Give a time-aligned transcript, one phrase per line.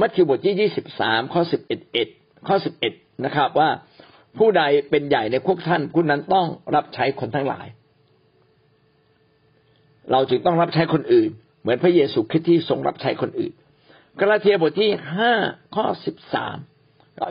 [0.00, 2.08] มัทธิวบทที่ยี่สิบสามข้อสิบเอ็ดเอ็ด
[2.48, 2.92] ข้อสิบเอ็ด
[3.24, 3.70] นะครับ ว่า
[4.38, 7.66] ผู้ใดเป็นใหญ่ในพวกท่านผู้นั้นต้องรับใช้คนทั้งหลาย
[10.12, 13.52] เราจึงต้องรับใช้คนอื่น เหมือนพระเยซูคริสต์ที่ทรงรับใช้คนอื่น
[14.20, 15.32] กลาเทียบทที่ห้า
[15.74, 16.56] ข้อสิบสาม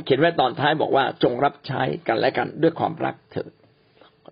[0.06, 3.52] เขียนไว้ตอนท้ายบอกว่าจงรับใช้กันและกันด้วยความรักเถิด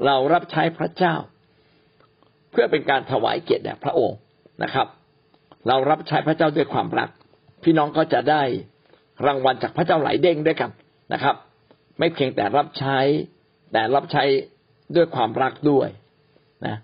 [0.05, 1.15] เรารับใช้พระเจ้า
[2.51, 4.17] เพื่อเป็นการถวายเกียรติแด่พระองค์
[4.63, 4.87] นะครับ
[5.67, 7.09] เรารับใช้พระเจ้าด้วยความรัก
[7.63, 8.43] พี่น้องก็จะได้
[9.25, 10.71] รางวัลจากพระเจ้าหลายเด้งด้วยกัน
[11.13, 11.35] นะครับ
[11.99, 12.97] ไม่เพียงแต่รับใช้
[13.71, 14.23] แต่รับใช้
[14.95, 15.89] ด้วยความรักด้วย
[16.65, 16.75] นะ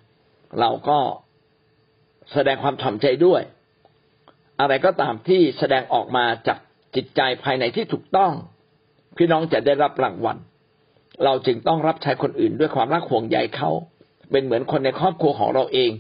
[0.60, 1.00] เราก็
[2.34, 3.42] แสดงความถ่อมใจด้วย
[4.60, 6.58] อะไรก็ตามที่แสดงออกมาจาก
[6.96, 8.32] จิตใจภายในที่ถูกต้อง
[9.18, 10.38] พี่น้องจะได้รับรางวัล
[11.24, 13.70] เราจึงต้องรับใช้คนอื่นด้วยความรักห่วงใยเขา
[14.32, 15.92] เป็นเหมือนคนในครอบครัวของเราเอง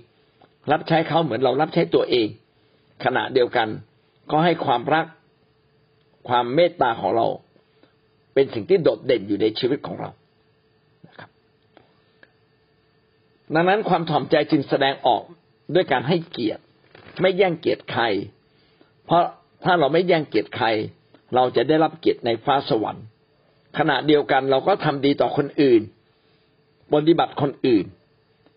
[0.71, 2.27] รับใช้เขาเหมือนเรารับใช้ตัวเอง
[3.03, 3.67] ขณะเดียวกัน
[4.31, 5.05] ก็ให้ความรัก
[6.27, 7.27] ความเมตตาของเรา
[8.33, 10.09] เป็นสิ่งที่โดดเด่นอยู่ในชีวิตของเรา
[11.07, 11.29] นะครับ
[13.53, 15.23] ดังนั้นความถ่อมใจจึงแสดงออก
[15.73, 16.61] ด้วยการให้เกียรติ
[17.21, 18.03] ไม่แย่งเกียรติใคร
[19.05, 19.23] เพราะ
[19.63, 20.67] ถ้าเราไม่แย่งเกียรติใคร
[21.35, 23.05] เราจะได้รับเกียรติในฟ้าสวรรค์
[23.77, 25.81] ขณะเดียวกันเราก็ทำดีต่อคนอื่น
[26.93, 27.85] ปฏิบัติคนอื่น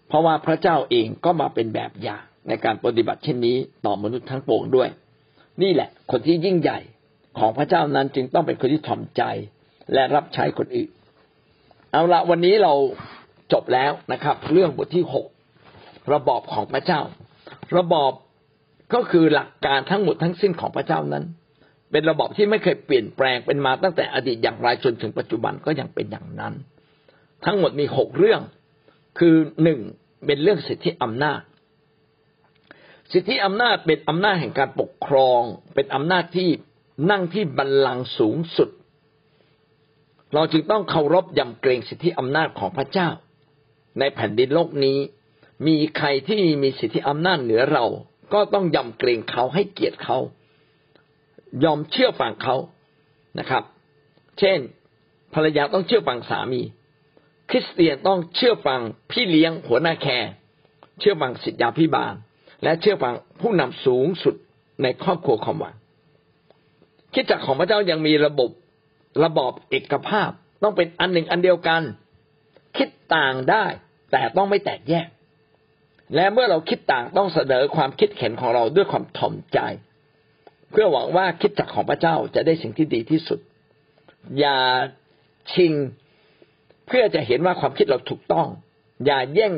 [0.08, 3.56] เพราะว่าพระเจ้าเองก็มาเป็นแบบอย่างในการปฏิบัติเช่นนี้
[3.86, 4.88] ต่อมนุษย์ทั้งปวงด้วย
[5.62, 6.78] นี่แหละ คนที่ยิ่งใหญ่
[7.38, 9.22] ของพระเจ้านั้นจึงต้องเป็นคนที่ถ่อมใจ
[9.94, 10.90] และรับใช้คนอื่น
[11.92, 12.72] เอาละวันนี้เรา
[13.52, 15.26] จบแล้วนะครับ เรื่องบทที่หก
[16.12, 17.00] ระบอบของพระเจ้า
[17.76, 18.12] ระบอบ
[18.94, 21.24] ก็คือหลักการทั้งหมดทั้งสิ้นของพระเจ้านั้น
[21.92, 26.54] เป็นระบอบที่ไม่เคยเปลี่ยนแปลงเป็นมาตั้งแต่อดีตอย่างไรจนถึงปัจจุบันก็ยังเป็นอย่างนั้น
[27.44, 28.40] ทั้งหมดมีหกเรื่อง
[29.18, 29.80] คือหนึ่ง
[30.26, 31.40] เป็นเรื่องสิทธิอำนาจ
[33.12, 35.42] สิทธิอำนาจเป็นอำนาจแห่งการปกครอง
[35.74, 36.50] เป็นอำนาจที่
[37.10, 38.68] นั่งที่บัลลังก์สูงสุด
[40.34, 43.08] เราจึงต้องเคารพยำเกรงสิทธิอำนาจของพระเจ้า
[43.98, 44.98] ในแผ่นดินโลกนี้
[45.66, 47.84] มีใครที่มีสิทธิอำนาจเหนือเรา
[48.32, 50.18] ก็ต้องยำเกรงเขาให้เกียรติเขา
[51.64, 52.56] ยอมเชื่อฟังเขา
[53.38, 53.62] นะครับ
[54.38, 54.58] เช่น
[55.34, 56.62] ภรรยาต้องเชื่อฟังสามี
[57.50, 58.80] คริสเตียนต้องเชื่อฟัง
[59.10, 60.30] พี่เลี้ยงหัวหน้าแคร์
[60.98, 62.14] เชื่อฟังสิทธยาพิบาล
[62.62, 64.34] และเชื่อฟังผู้นำสูงสุด
[64.82, 65.74] ในครอบครัวความหวัง
[67.14, 68.50] คิดจักของพระเจ้ายังมีระบบ
[69.24, 70.30] ระบอบเอกภาพ
[70.62, 71.82] ต้องเป็นอันหนึ่งอันเดียวกัน
[72.76, 73.64] คิดต่างได้
[74.12, 75.08] แต่ต้องไม่แตกแยก
[76.14, 79.58] และเมื่อเราคิดต่างต้องเสนอความคิดเห็นของเราด้วยความถ่อมใจ
[80.70, 83.38] เพื่อหวังว่าคิดจักของพระเจ้าจะได้สิ่งที่ดีที่สุด
[84.38, 84.58] อย่า
[85.52, 85.72] ชิง
[86.86, 88.48] เพื่อจะเห็นว่าความคิดเราถูกต้อง
[89.06, 89.52] อย่าแย่ง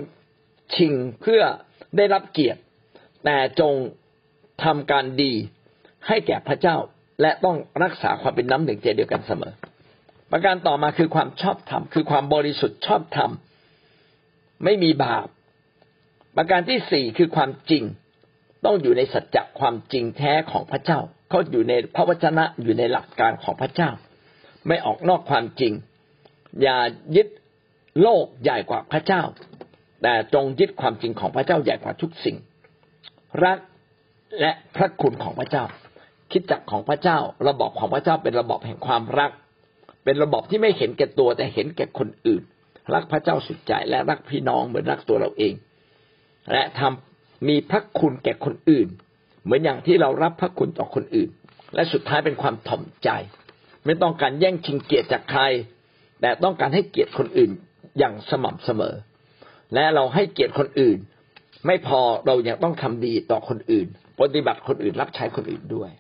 [0.74, 1.40] ชิงเพื่อ
[1.96, 2.60] ได้รับเกียรติ
[3.24, 3.74] แต่จง
[4.64, 5.32] ทำการดี
[6.06, 6.76] ให้แก่พระเจ้า
[7.22, 9.52] และต้องรักษาความเป็นน้ำหนึ่งใจเดียวกันเสมอ
[10.30, 13.30] ประการต่อมาคือความชอบธรรมคือความบริสุทธิ์ชอบธรรม
[14.64, 15.26] ไม่มีบาป
[16.36, 17.84] ประการที่สี่คือความจริง
[18.64, 23.90] ต้องอยู่ในสัจจะความจริงแท้ของพระเจ้าเขาอยู่ในพระวจนะอยู่ในหลักการของพระเจ้า
[24.66, 25.72] ไม่ออกนอกความจริง
[26.62, 26.78] อย่า
[27.16, 27.28] ยึด
[28.02, 29.22] โลกใหญ่กว่าพระเจ้า
[30.02, 32.36] แต่จงยึดความจริงของพระเจ้าใหญ่กว่าทุกสิ่ง
[33.44, 33.58] รัก
[34.40, 35.64] และพระคุณของพระเจ้า
[36.32, 37.18] คิดจักของพระเจ้า
[37.48, 39.30] ระบอบของพระเจ้าเป็นระบอบแห่งความรัก
[40.04, 42.42] เป็นระบอบที่ไม่เห็นแก่ตัวแต่เห็นแก่คนอื่น
[42.94, 45.54] รักพระเจ้าสุดใจและรักพี่น้องเหมือนรักตัวเราเอง
[46.52, 48.88] และทำมีพระคุณแก่คนอื่น
[49.44, 51.30] เหมือนอย่างที่เรารับพระคุณต่อคนอื่น
[51.74, 53.08] และสุดท้ายเป็นความถ่อมใจ
[53.84, 55.42] ไม่ต้องการแย่งชิงเกียรติจากใคร
[56.20, 57.50] แต่ต้องการให้เกียรติคนอื่น
[57.98, 58.94] อย่างสม่ำเสมอ
[59.74, 60.98] และเราให้เกียรติคนอื่น
[61.66, 63.86] ไม่พอเรายังต้องทำดีต่อคนอื่น
[64.20, 65.90] ปฏิบัติคนอื่นรับใช้คนอื่นด้วย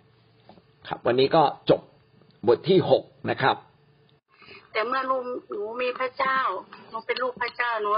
[0.88, 1.80] ครับ วันนี้ก็จบ
[2.48, 3.56] บทที่หกนะครับ
[4.72, 6.38] แต่เมื่อลูกหนูมีพระเจ้า
[6.88, 7.90] หนูเป็นลูกพระเจ้าหนู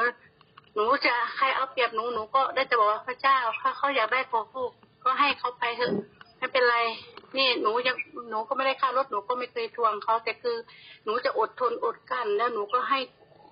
[0.74, 4.70] หนูจะใครเอาเปรียบหนูหนูก็ได้จะบอกว่าพระเจ้าถ้าเขาอยากได้ของลูก
[5.04, 5.92] ก็ให้เขาไปเถอะ
[6.38, 6.78] ไม่เป็นไร
[7.36, 7.96] นี่หนูยัง
[8.30, 10.56] หนูก็ไม่ได้ค่ารถหนูก็ไม่เคยทวงเขาแต่คือ
[11.04, 12.98] หนูจะอดทนอดกั้นแล้วหนูก็ให้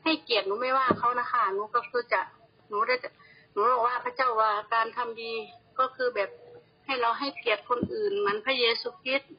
[0.04, 2.20] ให้เกียรติหนูไม่ว่าเขานะคะหนูก็คือจะ
[2.68, 2.96] หนูได้
[3.58, 5.32] บอกว่าพระเจ้าว่าการทำดี
[5.78, 6.30] ก็คือแบบ
[6.86, 9.32] ให้เราให้เกียรติคนอื่นเหมือนพระเยซูคริสต์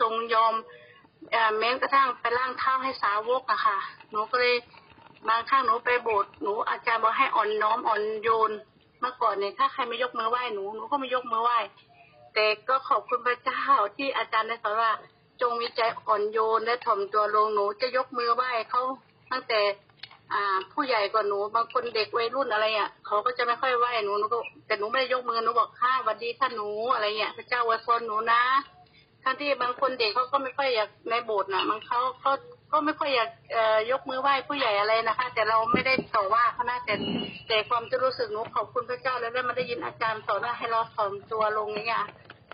[0.00, 0.54] ทรงยอม
[1.58, 3.78] แม้กระทั่งไปล่างเท้าให้สาวกอะค่ะ
[4.10, 4.56] หนูก็เลย
[5.28, 8.52] บางครั้งหนูไปโบสถ์หนูอาจารย์บอกให้อ่อนน้อมอ่อนโยน
[9.00, 11.58] เมื่อก่อนเนี่ยถ้าใครไม่ยกมือไหว้หนูหนูก็ไม่ยกมือไหว้
[12.34, 13.62] แต่ก็ขอบคุณพระเจ้า
[13.96, 14.92] ที่อาจารย์ได้สอนว่า
[15.40, 18.82] จงมีใจอ่อนโยนและถ่อมตัวลงหนูจะยกมือไหว้เขา
[19.30, 19.60] ตั้งแต่
[20.32, 20.42] อ่า
[20.72, 28.42] ผู้ใหญ่กว่าหนูบางคนเด็กวัยรุ่นอะไรอะเขาก็จะไม่ค่อยไหว้หนูหนูก็แต่หนูไม่ได้ยกมือหนูบอกข้าวันดีท่านหนูอะไรเงี้ยพระเจ้าวัยพรหนูนะ
[29.22, 32.32] ทั้งที่บางคนเด็กเขาก็ไม่ค่อยอยากในโบสถ์นะมันเขาเขา
[32.72, 36.94] ก็ไม่ค่อยอยากเอ่อยกมือไหว้ผู้ใหญ่อะไรนะคะ แต่เราไม่ได้ต่อว่าเขานะแต่
[37.48, 42.02] แต่ความจะรู้สึกหนูขอบคุณพระเจ้าแล้วได้มาได้ยินอาจารย์สอนว่าให้เราถ่อมตัวลงเนี่ย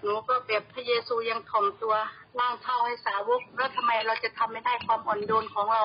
[0.02, 1.94] หนูก็แบบพระเยซูยังถ่อมตัว
[2.38, 5.82] ร่างเท่าให้สาวก แล้วทำไมเราจะทำไม่ได้ความอ่อนโยนของเรา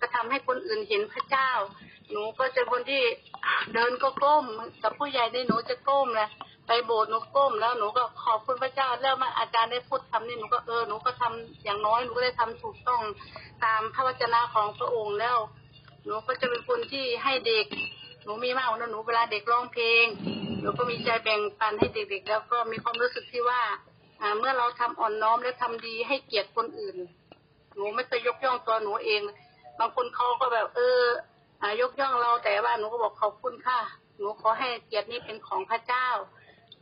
[0.00, 1.50] ก็ทำให้คนอื่นเห็นพระเจ้า
[2.10, 3.02] หนูก็จะคนที่
[3.74, 4.44] เดินก็ก้ม
[4.82, 6.30] กับผู้ใหญ่ในหนูจะก้มนะ
[6.66, 13.02] ไปโบสถ์หนูก้มแล้วหนูก็ขอบคุณพระเจ้า แล้วมาอาจารย์ได้พูดคำนี้หนูก็เออหนูก็ทำอย่างน้อยหนูก็ได้ทำถูกต้อง
[13.64, 15.36] ตามพระวจนะของพระองค์แล้ว
[16.04, 17.66] หนูก็จะเป็นคนที่ให้เด็ก
[18.24, 20.06] หนูมีมากนั้นหนูเวลาเด็กร้องเพลง
[20.60, 23.62] หนูก็มีใจแบ่งปันให้เด็กๆ แล้วก็มีความรู้สึกที่ว่า
[24.20, 26.96] อ่าเมื่อเราทำอ่อนน้อมและทำดีให้เกียรติคนอื่น
[27.74, 29.22] หนูไม่เคยยกย่องตัวหนูเอง
[29.78, 31.00] บางคนเขาก็แบบ เออ
[31.62, 33.80] อ่ายกย่องเราแต่ว่าหนูก็บอกขอบคุณค่ะ
[34.18, 36.08] หนูขอให้เกียรตินี้เป็นของพระเจ้า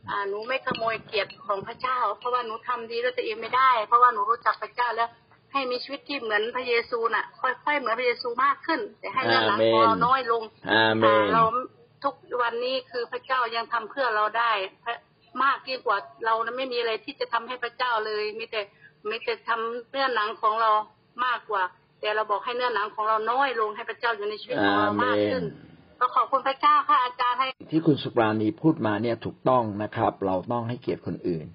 [0.09, 5.09] อ่า หนูไม่ขโมยเกียรติของพระเจ้า เพราะว่าหนูทำดีแล้วตัวเองไม่ได้ เพราะว่าหนูรู้จักพระเจ้าแล้ว
[5.51, 11.43] ให้มีชีวิตที่เหมือนพระเยซูน่ะ ค่อยๆเหมือนพระเยซูมากขึ้น แต่ให้เรื่องหลังของเราน้อยลงอาเมอ่านเรา
[12.03, 14.51] ทุกวันนี้คือพระเจ้ายังทำเพื่อเราได้
[14.83, 14.95] พระ
[15.43, 18.61] มากยิ่งกว่าเรานะไม่มีอะไรที่จะทำให้พระเจ้าเลยมีแต่
[19.09, 20.71] มีแต่ทำเนื้อหนังของเรา
[21.25, 21.63] มากกว่า
[21.99, 25.43] แต่เราบอกให้เนื้อหนังของเราน้อยลงให้พระเจ้าอยู่ในชีวิตของเรามากขึ้น
[25.99, 31.45] ก็ขอบคุณพระเจ้าค่ะอาจารย์ให้ที่คุณสุปราณีพูดมาเนี่ยถูกต้องนะครับ เราต้องให้เกียรติคนอื่น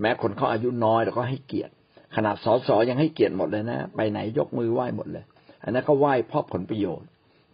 [0.00, 1.72] แม้คนเขาอายุน้อยเราก็ให้เกียรติ
[2.16, 5.24] ขนาดสสยังให้เกียรติหมดเลยนะ ไปไหนยกมือไหว้หมดเลย
[5.62, 7.08] อันนั้นก็ไหว้เพราะผลประโยชน์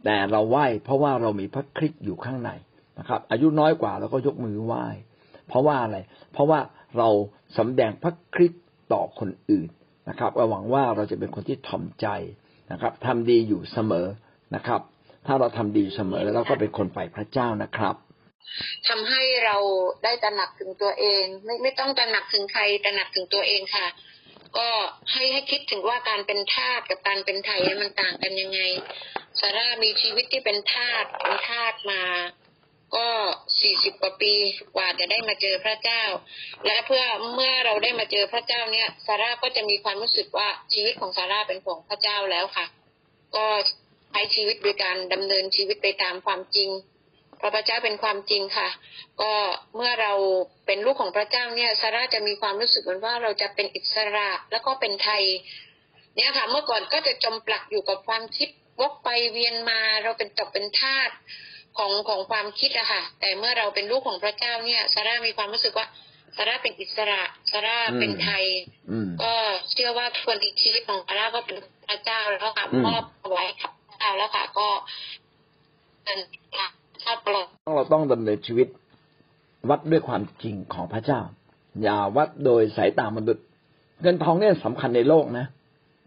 [0.04, 2.50] แต่เราไหว้เพราะว่าเรามีพระคริสต์อยู่ข้างใน
[2.98, 4.84] นะครับ อายุน้อยกว่าเราก็ยกมือไหว้
[5.48, 5.96] เพราะว่าอะไร
[6.32, 6.58] เพราะว่า
[6.98, 7.08] เรา
[7.58, 8.62] สำแดงพระคริสต์
[8.92, 9.68] ต่อคนอื่น
[10.08, 12.06] นะครับหวังว่าเราจะเป็นคนที่ถ่อมใจ
[12.72, 14.06] นะครับทำดีอยู่เสมอ
[14.54, 14.80] นะครับ
[15.26, 17.94] ถ้าเราทำดีเสมอแล้วเราก็เป็นคนฝ่ายพระเจ้านะครับ
[18.88, 19.56] ทำให้เรา
[20.04, 23.86] ได้ตระหนักถึงตัวเอง ไม่ไม่ต้องตระหนักถึงใครตระหนักถึงตัวเองค่ะ
[24.56, 24.68] ก็
[25.12, 28.60] ให้ให้คิดถึงว่าการเป็นทาสกับการเป็นไทยมันต่างกันยังไง
[29.40, 32.02] ซาร่ามีชีวิตที่เป็นทาสเป็นทาสมา
[32.96, 33.08] ก็
[33.60, 34.34] สี่สิบกว่าปี
[34.76, 36.02] กว่าจะได้มาเจอพระเจ้า
[36.66, 37.04] และเพื่อ
[37.34, 42.66] เมื่อเราได้มาเจอพระเจ้าเนี่ยซาร่าก็จะมีความรู้สึกว่าชีวิตของซาร่าเป็นของพระเจ้าแล้วค่ะ
[43.36, 43.46] ก็
[44.10, 46.70] ใช้ชีวิตโดยการดำเนินชีวิตไปตามความจริง
[47.40, 48.68] พราะพระเจ้าเป็นความจริงค่ะ
[49.22, 49.32] ก็
[49.76, 50.12] เมื่อเรา
[50.66, 55.22] เป็นลูกของพระเจ้าเนี่ยซาร่าจะมีความรู้สึกเหมือนว่าเราจะเป็นอิสระแล้วก็เป็นไทย
[56.16, 58.48] เนี่ยค่ะ เมื่อก่อนก็จะจมปลักอยู่กับความคิด
[58.80, 61.10] วกไปเวียนมาเราเป็นตกเป็นทาส
[61.78, 65.86] ของของความคิดอะค่ะ แต่เมื่อเราเป็นลูกของพระเจ้าเนี่ยซาร่ามีความรู้สึกว่า
[66.36, 68.44] ซาร่าเป็นอิสระซาร่าเป็นไทย
[68.90, 69.32] อืมก็
[69.70, 71.56] เชื่อว่าทวนอีกชีวิตของซาร่าก็เป็น
[71.88, 74.68] พระเจ้าแล้วค่ะอืมมอบเอาไว้กับพระเจ้าแล้วค่ะ ก็
[76.04, 76.18] เป็น
[76.56, 76.77] ชาติปลอด
[77.76, 78.68] เราต้องดำเนินชีวิต
[79.68, 81.20] วัดด้วยความจริงของพระเจ้า
[81.82, 83.44] อย่าวัดโดยสายตามนุษย์
[84.02, 85.46] เงินทองเนี่ยสำคัญในโลกนะ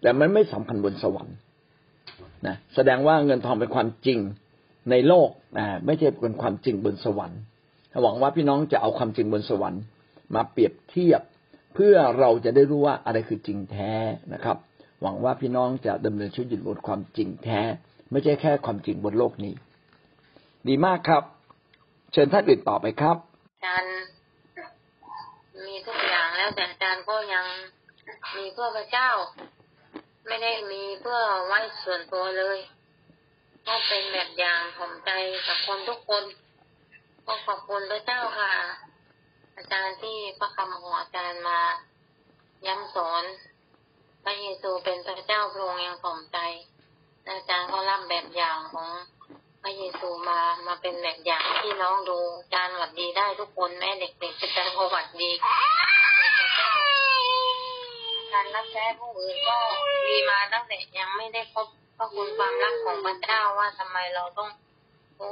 [0.02, 1.36] แต่มันไม่สำคัญบนสวรรค์
[2.48, 4.20] นะแสดงว่าเงินทองเป็นความจริง
[4.92, 7.40] ในโลกนะไม่ใช่เป็นความจริงบนสวรรค์
[8.04, 9.82] หวังว่าพี่น้องจะเอาความจริงบนสวรรค์
[10.36, 11.22] มาเปรียบเทียบ
[11.76, 13.94] เพื่อเราจะได้รู้ว่าอะไรคือจริงแท้
[14.34, 14.58] นะครับ
[15.02, 17.62] หวังว่าพี่น้องจะดำเนินชีวิตอยู่บนความจริงแท้
[18.12, 19.54] ไม่ใช่แค่ความจริงบนโลกนี้
[20.68, 21.24] ดีมากครับ
[22.12, 23.18] เชิญท่านอื่นต่อไปครับ
[23.52, 23.96] อาจารย์
[25.66, 27.46] มีทุกอย่างแล้วแต่อาจารย์ก็ยัง
[28.38, 29.10] มีเพื่อพระเจ้า
[30.28, 32.58] ไม่ได้มีเพื่อไว้ส่วนตัวเลย
[33.68, 35.12] ก็เป็นแบบอย่างผมใจ
[35.48, 36.24] กับคนทุกคน
[37.26, 38.52] ก็ขอบคุณพระเจ้าค่ะ
[39.58, 41.60] อาจารย์ที่พระคำของอาจารย์มา
[42.66, 43.24] ย้ำสอน
[44.24, 46.40] พระเยซูเป็นพระเจ้าพระองค์ยังถ่อมใจ
[47.30, 48.90] อาจารย์ก็รับแบบอย่างของพ
[49.72, 52.18] ระเยซูมามาเป็นแบบอย่างให้พี่น้องดู
[52.54, 55.30] อาจารย์หวัดดีได้ทุกคนแม่เด็กๆอาจารย์หวัดดี
[58.34, 59.58] การรับใช้ผู้อื่นก็
[60.08, 64.50] มีมาตั้งแต่ยังไม่ได้พบพระคุณความรักของพระเจ้าว่าทำไมเราต้อง
[65.18, 65.30] โอ้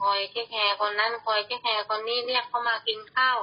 [0.00, 3.38] คอย take care คนนั้นคอย take care คนนี้เรียกเขามากินข้าว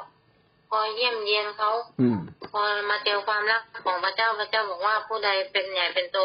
[0.71, 2.19] คอยเยี่ยมเยียนเขาอืม
[2.51, 6.19] พอมาเจอความรักของพระเจ้าพระเจ้าบอกว่าผู้ใดเป็นใหญ่เป็นโต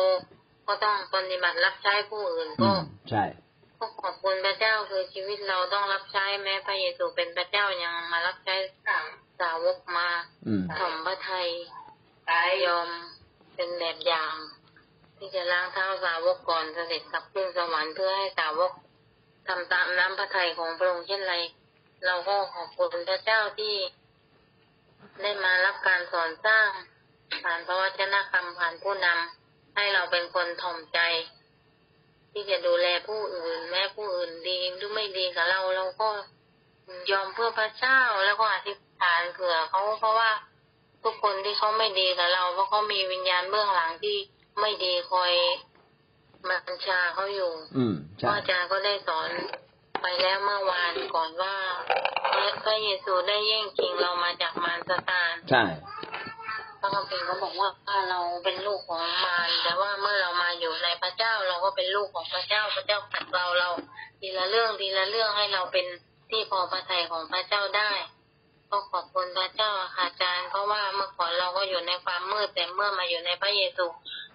[0.66, 2.70] ก็ต้องปฏิบัติรับใช้ผู้อื่นก็
[3.10, 3.24] ใช่
[3.78, 8.54] ก็ขอบคุณพระเจ้าคือชีวิตเราต้องรับใช้แม้พระเยซูเป็นพระเจ้ายังมารับใช้
[9.40, 10.08] สาวกมา
[10.46, 11.48] อืมถ่อมพระไทย
[12.66, 12.88] ยอม
[13.54, 14.32] เป็นแบบอย่าง
[15.16, 18.72] ที่จะล้างเท้าสาวกก่อนเสด็จกลับขึ้นสวรรค์เพื่อให้สาวก
[19.48, 21.34] ทำตามน้ำพระทัยของพระองค์เช่นไร
[22.06, 23.74] เราก็ขอบคุณพระเจ้าที่
[25.22, 26.68] ได้มารับการสอนสร้าง
[27.44, 30.98] ผ่านพระวจนะคำผ่านผู้นำให้เราเป็นคนถ่อมใจ
[32.34, 36.08] ที่จะดูแลผู้อื่น แม้ผู้อื่นดีหรือไม่ดีกับเราเราก็
[37.10, 40.30] ยอมเพื่อพระเจ้าแล้วก็อธิษฐานเผื่อเขาเพราะว่า
[41.04, 44.16] ทุกคนที่เขาไม่ดีกับเรา เพราะเขามีวิญญาณเบื้องหลังที่
[44.60, 45.32] ไม่ดีคอย
[46.48, 49.28] มาบัญชาเขาอยู่ อืมพระใช่อาจารย์ก็ได้สอน
[50.02, 51.56] ไปแล้วเมื่อวานก่อนว่า
[52.64, 55.64] พระเยซูได้แย่งชิงเรามาจากมารซาตานใช่
[56.94, 57.70] พระคัมภีร์ก็บอกว่า
[58.10, 63.70] เราเป็นลูกของมารแต่ว่าเมื่อเรามาอยู่ในพระเจ้าเราก็เป็นลูกของพระเจ้าพระเจ้าขัดเราเรา
[64.20, 65.86] ทีละเรื่องทีละเรื่องให้เราเป็น
[66.30, 67.92] ที่พอพระทัยของพระเจ้าได้
[68.70, 73.86] ก็ขอบคุณพระเจ้าค่ะอาจารย์ เพราะว่าเมื่อก่อนเราก็อยู่ในความมืดแต่เมื่อมาอยู่ในพระเยซู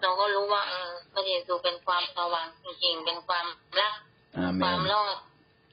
[0.01, 3.45] เราก็รู้ว่าเออพระเยซูเป็นความสว่างจริงๆเป็นความ
[3.79, 3.95] รัก
[4.37, 5.15] อาเมความนรอด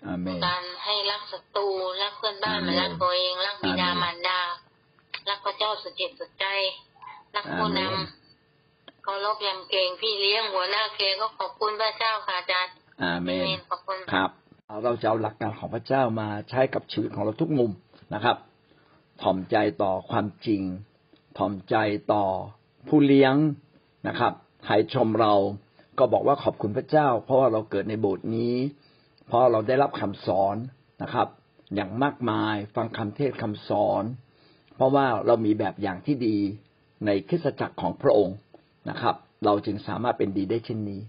[0.07, 1.69] อาเมนการให้รักศัตรู
[2.03, 4.41] รักเพื่อนบ้านอาเมนเหมือนรักตัวเองรักบิดาอาเมนมารดา
[5.29, 6.47] รักพระเจ้าสุดจิตสุดใจ
[7.35, 14.31] รักผู้อาเมนนำเคารพยำเกรงพี่เลี้ยงหัวหน้าเคก็ขอบคุณพระเจ้าค่ะอาจารย์อาเมนขอบคุณครับ
[14.85, 17.71] เราจะเอาหลักการของพระเจ้ามาใช้กับชีวิตของเราทุกมุม
[18.15, 18.37] นะครับ
[19.23, 20.63] ถ่อมใจต่อความจริง
[21.39, 21.77] ถ่อมใจ
[22.13, 22.25] ต่อ
[22.89, 23.35] ผู้เลี้ยง
[24.09, 24.33] นะครับ
[24.65, 25.35] ใครชมเรา
[25.99, 28.55] ก็บอกว่าขอบคุณพระเจ้า เพราะว่าเราเกิดในโบสถ์นี้
[29.27, 30.57] เพราะเราได้รับคำสอน
[31.03, 31.29] นะครับ
[31.75, 34.05] อย่างมากมายฟังคำเทศน์คำสอน
[34.77, 36.37] เพราะว่าเรามีแบบอย่างที่ดี
[37.07, 38.37] ในคริสตจักรของพระองค์
[38.91, 39.15] นะครับ
[39.45, 41.01] เราจึงสามารถเป็นดีได้เช่นนี้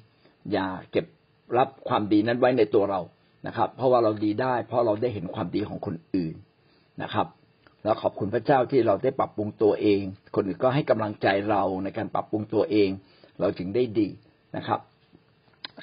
[0.51, 1.05] อย่าเก็บ
[1.57, 3.01] รับความดีนั้นไว้ในตัวเรา
[3.47, 6.35] นะครับ เพราะว่าเราดีได้ เพราะเราได้เห็นความดีของคนอื่น
[7.03, 7.27] นะครับ
[7.83, 10.01] แล้วขอบคุณพระเจ้าที่เราได้ปรับปรุงตัวเอง
[10.35, 12.89] คนอื่นก็ให้กำลังใจเราในการปรับปรุงตัวเอง
[13.39, 14.07] เราจึงได้ดี
[14.57, 14.79] นะครับ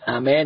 [0.08, 0.44] อาเมน